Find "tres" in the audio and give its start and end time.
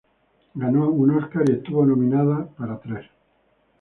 2.79-3.07